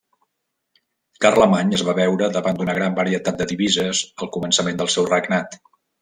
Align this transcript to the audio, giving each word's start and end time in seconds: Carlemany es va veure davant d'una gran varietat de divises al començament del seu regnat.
Carlemany 1.25 1.73
es 1.79 1.83
va 1.89 1.93
veure 1.99 2.29
davant 2.37 2.57
d'una 2.61 2.73
gran 2.77 2.95
varietat 2.99 3.37
de 3.41 3.47
divises 3.51 4.01
al 4.25 4.31
començament 4.39 4.81
del 4.81 4.91
seu 4.95 5.09
regnat. 5.11 5.59